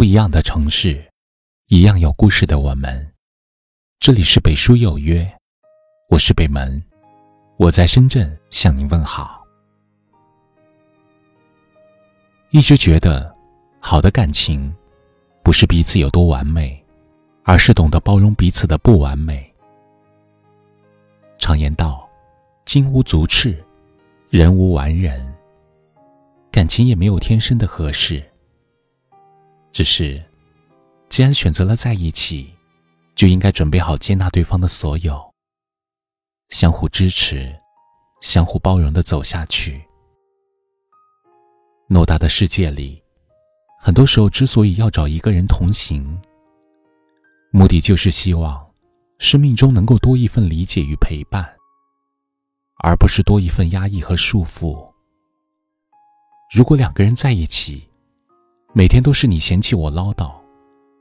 [0.00, 0.98] 不一样的城市，
[1.66, 3.06] 一样有故事的我们。
[3.98, 5.30] 这里是北书有约，
[6.08, 6.82] 我是北门，
[7.58, 9.44] 我在深圳向您问好。
[12.48, 13.30] 一直觉得，
[13.78, 14.74] 好的感情，
[15.42, 16.82] 不是彼此有多完美，
[17.44, 19.54] 而是懂得包容彼此的不完美。
[21.36, 22.08] 常言道
[22.64, 23.62] ：“金无足赤，
[24.30, 25.30] 人无完人。”
[26.50, 28.29] 感情也没有天生的合适。
[29.72, 30.22] 只是，
[31.08, 32.52] 既然选择了在一起，
[33.14, 35.32] 就应该准备好接纳对方的所有，
[36.48, 37.56] 相互支持，
[38.20, 39.80] 相互包容的走下去。
[41.88, 43.02] 偌大的世界里，
[43.80, 46.20] 很多时候之所以要找一个人同行，
[47.50, 48.70] 目的就是希望
[49.18, 51.56] 生命中能够多一份理解与陪伴，
[52.78, 54.88] 而不是多一份压抑和束缚。
[56.54, 57.89] 如果两个人在一起，
[58.72, 60.32] 每天都是你嫌弃我唠叨，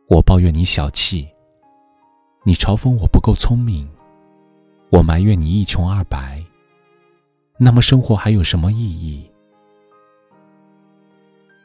[0.08, 1.30] 我抱怨你小气，
[2.43, 3.88] 你嘲讽我不够聪明，
[4.90, 6.43] 我埋怨你一穷二白，
[7.60, 9.30] 那么生活还有什么意义？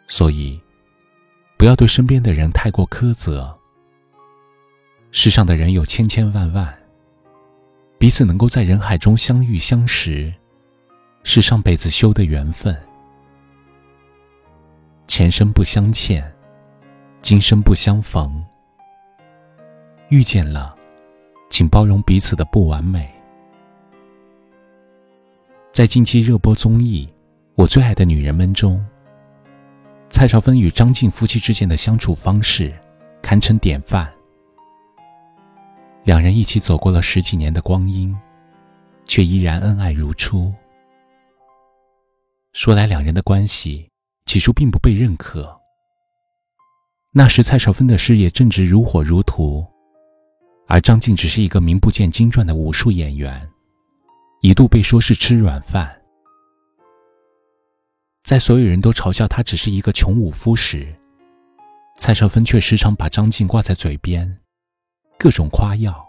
[0.06, 0.61] 所以，
[1.56, 3.59] 不要对身边的人太过苛责。
[5.11, 6.77] 世上的人有千千万万，
[7.98, 10.31] 彼此能够在人海中相遇相识，
[11.23, 12.78] 是上辈子修的缘分。
[15.17, 16.29] 前生不相欠，
[17.23, 18.45] 今生不相逢。
[20.09, 20.77] 遇见了，
[21.48, 23.09] 请包容彼此的不完美。
[25.71, 27.06] 在近期热播综艺
[27.55, 28.84] 《我最爱的女人们》中，
[30.11, 32.75] 蔡少芬与张晋夫妻之间的相处方式
[33.23, 34.12] 堪称典范。
[36.03, 38.12] 两人一起走过了十几年的光阴，
[39.05, 40.53] 却依然恩爱如初。
[42.53, 43.89] 说来，两人的关系。
[44.35, 45.61] 起初并不被认可。
[47.13, 49.65] 那时蔡少芬的事业正值如火如荼，
[50.67, 53.49] 而张晋只是一个名不见经传的武术演员，
[54.41, 56.03] 一度被说是吃软饭。
[58.25, 60.93] 在所有人都嘲笑他只是一个穷武夫时，
[61.97, 64.41] 蔡少芬却时常把张晋挂在嘴边，
[65.17, 66.05] 各种夸耀，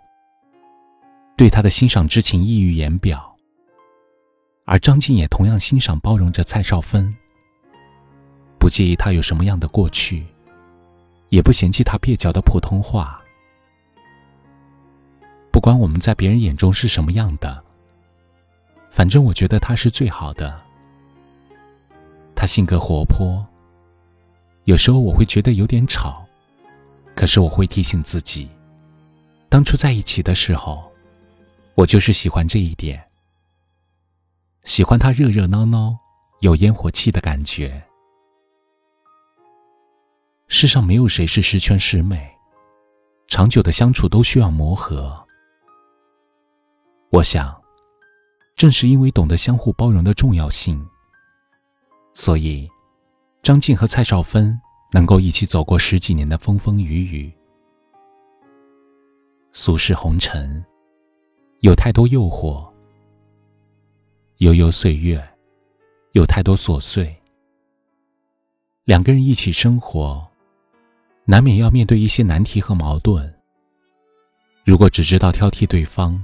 [1.38, 3.36] 对他的欣赏之情溢于言表。
[4.66, 7.16] 而张晋也同样欣赏包容着蔡少芬。
[8.66, 10.26] 不介意他有什么样的过去，
[11.30, 13.22] 也不嫌弃他蹩脚的普通话。
[15.52, 17.64] 不管我们在别人眼中是什么样的，
[18.90, 20.60] 反正我觉得他是最好的。
[22.36, 23.46] 他性格活泼，
[24.64, 26.26] 有时候我会觉得有点吵，
[27.14, 28.50] 可是我会提醒自己，
[29.48, 30.92] 当初在一起的时候，
[31.76, 33.00] 我就是喜欢这一点，
[34.64, 35.96] 喜欢他热热闹闹、
[36.40, 37.80] 有烟火气的感觉。
[40.48, 42.32] 世上没有谁是十全十美，
[43.28, 45.26] 长久的相处都需要磨合。
[47.10, 47.60] 我想，
[48.56, 50.88] 正是因为懂得相互包容的重要性，
[52.14, 52.70] 所以
[53.42, 54.60] 张晋和蔡少芬
[54.92, 57.34] 能够一起走过十几年的风风雨雨。
[59.52, 60.64] 俗世红尘，
[61.62, 62.72] 有太多诱惑；
[64.38, 65.28] 悠悠岁月，
[66.12, 67.16] 有太多琐碎。
[68.84, 70.26] 两个人一起生活。
[71.28, 73.34] 难免要面对一些难题和矛盾。
[74.64, 76.24] 如果只知道挑剔对方，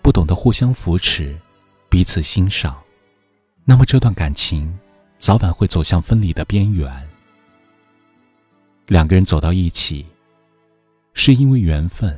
[0.00, 1.36] 不懂得互相扶持、
[1.88, 2.80] 彼此欣赏，
[3.64, 4.78] 那么这段感情
[5.18, 6.88] 早晚会走向分离的边缘。
[8.86, 10.06] 两个人走到一起，
[11.14, 12.12] 是因为缘分；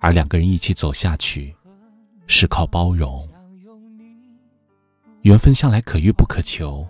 [0.00, 1.54] 而两个人一起走下去，
[2.26, 3.28] 是靠包容。
[5.22, 6.84] 缘分向来可遇不可求，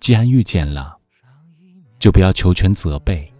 [0.00, 0.98] 既然遇见了。
[2.04, 3.32] 就不要求全责备，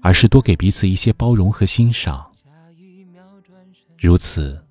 [0.00, 2.32] 而是多给彼此一些包容和欣赏。
[3.98, 4.64] 如此，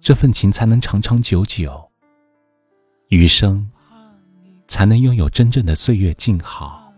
[0.00, 1.90] 这份情才能长长久久，
[3.08, 3.68] 余生
[4.68, 6.92] 才能拥有真正的岁月静好。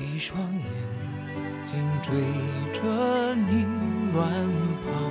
[0.00, 0.64] 一双眼
[1.66, 2.14] 睛追
[2.72, 3.64] 着你
[4.14, 4.48] 乱
[4.82, 5.10] 跑，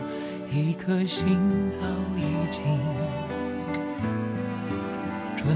[0.55, 1.39] 一颗心
[1.71, 1.79] 早
[2.15, 2.21] 已
[2.51, 2.61] 经。
[5.35, 5.47] 准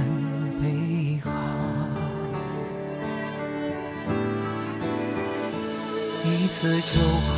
[0.60, 1.30] 备好，
[6.26, 7.30] 一次就好。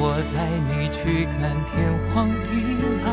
[0.00, 0.36] 我带
[0.66, 2.50] 你去看天荒地
[3.04, 3.06] 老，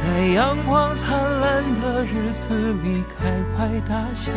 [0.00, 4.30] 在阳光灿烂的日子里开怀大笑，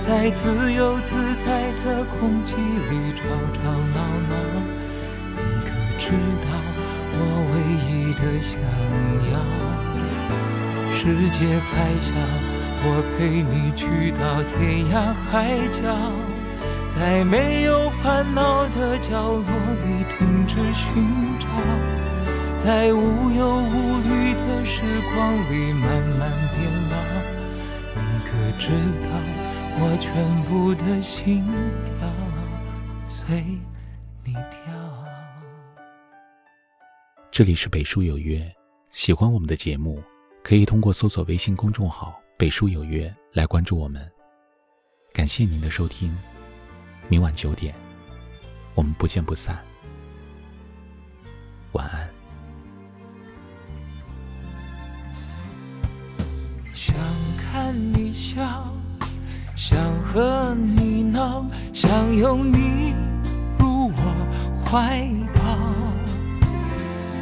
[0.00, 3.12] 在自由自在的空气里
[8.28, 8.60] 的想
[9.32, 9.40] 要？
[10.94, 12.12] 世界还小，
[12.84, 15.80] 我陪你去到天涯海角，
[16.94, 19.48] 在没有烦恼的角落
[19.84, 20.84] 里停止寻
[21.38, 21.48] 找，
[22.58, 24.82] 在无忧无虑的时
[25.14, 25.86] 光里慢
[26.18, 26.58] 慢变
[26.90, 26.96] 老。
[27.96, 28.28] 你可
[28.58, 28.68] 知
[29.08, 29.10] 道，
[29.80, 30.06] 我全
[30.44, 31.44] 部的心
[31.86, 32.06] 跳
[33.04, 33.42] 随
[34.22, 34.68] 你跳。
[37.38, 38.52] 这里是北书有约，
[38.90, 40.02] 喜欢我们的节目。
[40.42, 44.04] 可以通过搜索微信公众号“北书有约”来关注我们。
[45.12, 46.12] 感谢您的收听，
[47.06, 47.72] 明晚九点，
[48.74, 49.56] 我们不见不散。
[51.74, 52.08] 晚安。
[56.74, 56.92] 想
[57.36, 58.74] 看你笑，
[59.54, 62.92] 想和你闹，想拥你
[63.60, 65.27] 入我怀抱。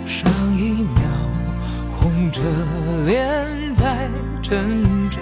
[0.06, 1.02] 上一秒。
[1.98, 2.40] 红着
[3.04, 4.08] 脸在
[4.40, 5.20] 争吵，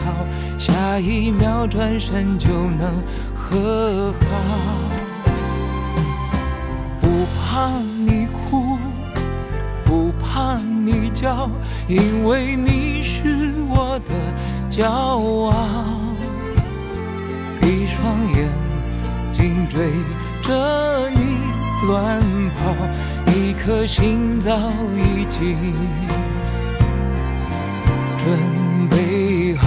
[0.58, 3.02] 下一秒转身就能
[3.34, 4.26] 和好。
[7.00, 7.70] 不怕
[8.06, 8.76] 你哭，
[9.84, 11.48] 不怕你叫，
[11.88, 14.14] 因为你是我的
[14.70, 15.84] 骄傲。
[17.62, 18.04] 一双
[18.36, 18.50] 眼
[19.32, 19.90] 睛追
[20.42, 21.38] 着你
[21.86, 22.20] 乱，
[23.66, 25.74] 颗心早已经。
[28.18, 28.38] 准
[28.90, 29.66] 备好，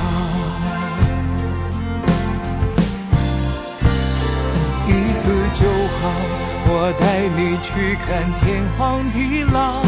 [4.87, 5.65] 一次就
[5.97, 6.11] 好。
[6.69, 9.81] 我带你去看天荒地老，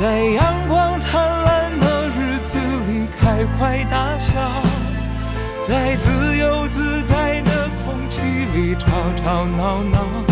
[0.00, 2.56] 在阳光灿烂的日子
[2.88, 4.62] 里开怀大笑，
[5.68, 8.22] 在自由自在的空气
[8.54, 8.86] 里吵
[9.22, 10.31] 吵闹闹。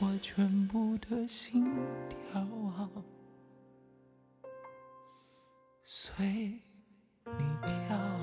[0.00, 1.64] 我全部的心
[2.08, 2.90] 跳啊，
[5.84, 6.26] 随
[7.24, 8.13] 你跳。